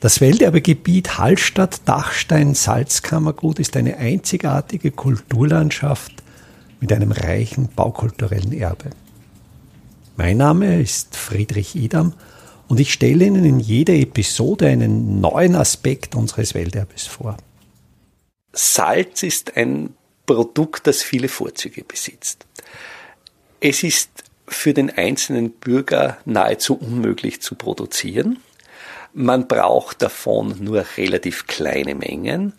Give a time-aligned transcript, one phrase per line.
[0.00, 6.12] Das Welterbegebiet Hallstatt-Dachstein-Salzkammergut ist eine einzigartige Kulturlandschaft
[6.78, 8.90] mit einem reichen baukulturellen Erbe.
[10.16, 12.12] Mein Name ist Friedrich Idam
[12.68, 17.36] und ich stelle Ihnen in jeder Episode einen neuen Aspekt unseres Welterbes vor.
[18.52, 19.94] Salz ist ein
[20.26, 22.46] Produkt, das viele Vorzüge besitzt.
[23.58, 24.10] Es ist
[24.46, 28.38] für den einzelnen Bürger nahezu unmöglich zu produzieren.
[29.12, 32.52] Man braucht davon nur relativ kleine Mengen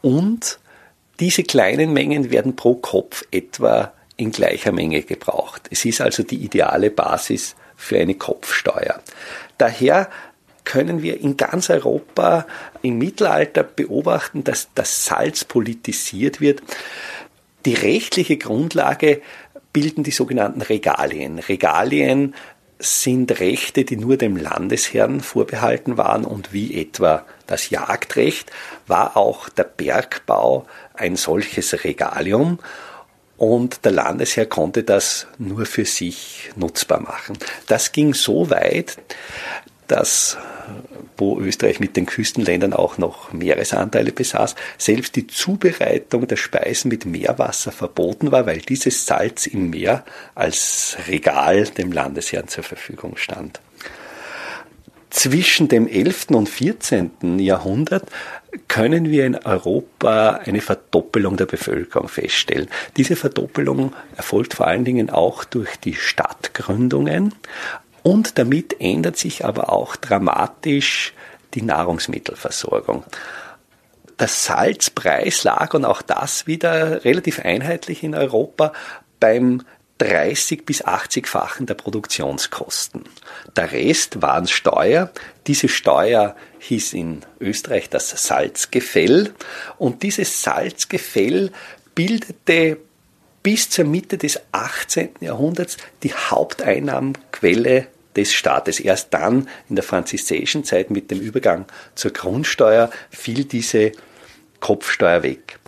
[0.00, 0.58] und
[1.20, 5.68] diese kleinen Mengen werden pro Kopf etwa in gleicher Menge gebraucht.
[5.70, 9.00] Es ist also die ideale Basis für eine Kopfsteuer.
[9.58, 10.08] Daher
[10.64, 12.46] können wir in ganz Europa
[12.82, 16.62] im Mittelalter beobachten, dass das Salz politisiert wird.
[17.64, 19.22] Die rechtliche Grundlage
[19.72, 21.38] bilden die sogenannten Regalien.
[21.38, 22.34] Regalien
[22.82, 28.50] sind Rechte, die nur dem Landesherrn vorbehalten waren und wie etwa das Jagdrecht
[28.86, 32.58] war auch der Bergbau ein solches Regalium
[33.36, 37.38] und der Landesherr konnte das nur für sich nutzbar machen.
[37.66, 38.98] Das ging so weit,
[39.88, 40.36] dass
[41.16, 47.06] wo Österreich mit den Küstenländern auch noch Meeresanteile besaß, selbst die Zubereitung der Speisen mit
[47.06, 53.60] Meerwasser verboten war, weil dieses Salz im Meer als Regal dem Landesherrn zur Verfügung stand.
[55.10, 56.28] Zwischen dem 11.
[56.30, 57.38] und 14.
[57.38, 58.04] Jahrhundert
[58.68, 62.68] können wir in Europa eine Verdoppelung der Bevölkerung feststellen.
[62.96, 67.34] Diese Verdoppelung erfolgt vor allen Dingen auch durch die Stadtgründungen,
[68.02, 71.12] und damit ändert sich aber auch dramatisch
[71.54, 73.04] die Nahrungsmittelversorgung.
[74.18, 78.72] Der Salzpreis lag, und auch das wieder relativ einheitlich in Europa,
[79.20, 79.62] beim
[79.98, 83.04] 30 bis 80-fachen der Produktionskosten.
[83.54, 85.10] Der Rest waren Steuer.
[85.46, 89.32] Diese Steuer hieß in Österreich das Salzgefäll
[89.78, 91.52] und dieses Salzgefäll
[91.94, 92.78] bildete
[93.42, 95.10] bis zur Mitte des 18.
[95.20, 98.80] Jahrhunderts die Haupteinnahmenquelle des Staates.
[98.80, 103.92] Erst dann in der französischen Zeit mit dem Übergang zur Grundsteuer fiel diese
[104.60, 105.58] Kopfsteuer weg.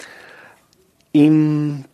[1.12, 1.84] In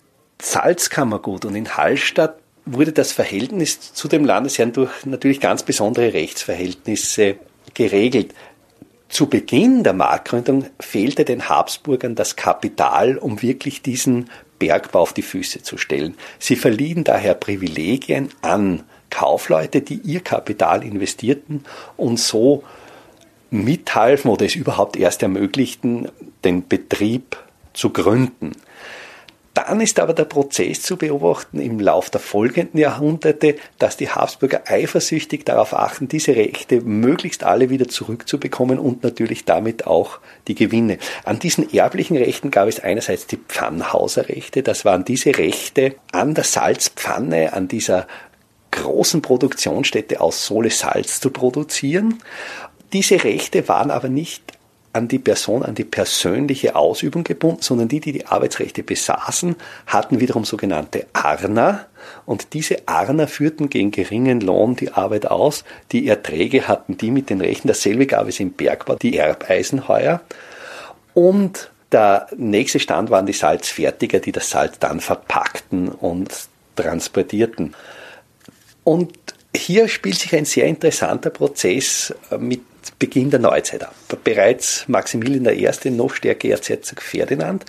[0.41, 7.37] Salzkammergut und in Hallstatt wurde das Verhältnis zu dem Landesherrn durch natürlich ganz besondere Rechtsverhältnisse
[7.75, 8.35] geregelt.
[9.09, 15.23] Zu Beginn der Marktgründung fehlte den Habsburgern das Kapital, um wirklich diesen Bergbau auf die
[15.23, 16.17] Füße zu stellen.
[16.39, 21.65] Sie verliehen daher Privilegien an Kaufleute, die ihr Kapital investierten
[21.97, 22.63] und so
[23.51, 26.09] mithalfen oder es überhaupt erst ermöglichten,
[26.45, 27.37] den Betrieb
[27.73, 28.53] zu gründen.
[29.55, 34.63] Dann ist aber der Prozess zu beobachten im Lauf der folgenden Jahrhunderte, dass die Habsburger
[34.67, 40.99] eifersüchtig darauf achten, diese Rechte möglichst alle wieder zurückzubekommen und natürlich damit auch die Gewinne.
[41.25, 46.45] An diesen erblichen Rechten gab es einerseits die Pfannhauserrechte, das waren diese Rechte an der
[46.45, 48.07] Salzpfanne, an dieser
[48.71, 52.23] großen Produktionsstätte aus Sohle Salz zu produzieren.
[52.93, 54.60] Diese Rechte waren aber nicht
[54.93, 59.55] an die Person, an die persönliche Ausübung gebunden, sondern die, die die Arbeitsrechte besaßen,
[59.87, 61.87] hatten wiederum sogenannte Arner
[62.27, 65.65] und diese Arner führten gegen geringen Lohn die Arbeit aus.
[65.93, 67.69] Die Erträge hatten die mit den Rechten.
[67.69, 70.23] Dasselbe gab es im Bergbau, die Erbeisenheuer.
[71.15, 76.33] Und der nächste Stand waren die Salzfertiger, die das Salz dann verpackten und
[76.77, 77.75] transportierten.
[78.85, 79.13] Und
[79.55, 82.63] hier spielt sich ein sehr interessanter Prozess mit
[83.01, 83.95] Beginn der Neuzeit ab.
[84.23, 87.65] Bereits Maximilian I., noch stärker Erzherzog Ferdinand,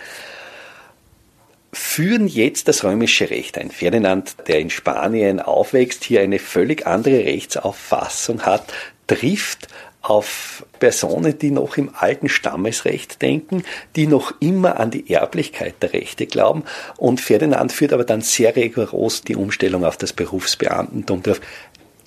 [1.74, 3.72] führen jetzt das römische Recht ein.
[3.72, 8.72] Ferdinand, der in Spanien aufwächst, hier eine völlig andere Rechtsauffassung hat,
[9.08, 9.68] trifft
[10.02, 13.64] auf Personen, die noch im alten Stammesrecht denken,
[13.96, 16.64] die noch immer an die Erblichkeit der Rechte glauben.
[16.98, 21.40] Und Ferdinand führt aber dann sehr rigoros die Umstellung auf das Berufsbeamtentum durch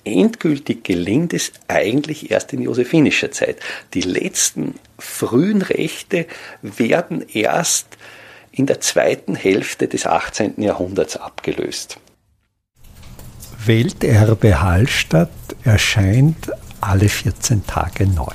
[0.05, 3.57] endgültig gelingt es eigentlich erst in josephinischer Zeit.
[3.93, 6.27] Die letzten frühen Rechte
[6.61, 7.87] werden erst
[8.51, 10.61] in der zweiten Hälfte des 18.
[10.61, 11.97] Jahrhunderts abgelöst.
[13.65, 15.31] Welterbe Hallstatt
[15.63, 18.33] erscheint alle 14 Tage neu.